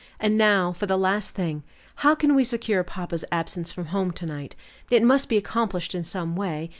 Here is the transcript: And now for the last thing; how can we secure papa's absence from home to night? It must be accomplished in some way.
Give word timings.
And 0.19 0.35
now 0.35 0.73
for 0.73 0.87
the 0.87 0.97
last 0.97 1.35
thing; 1.35 1.61
how 1.97 2.15
can 2.15 2.33
we 2.33 2.43
secure 2.43 2.83
papa's 2.83 3.23
absence 3.31 3.71
from 3.71 3.85
home 3.93 4.09
to 4.13 4.25
night? 4.25 4.55
It 4.89 5.03
must 5.03 5.29
be 5.29 5.37
accomplished 5.37 5.93
in 5.93 6.03
some 6.05 6.35
way. 6.35 6.69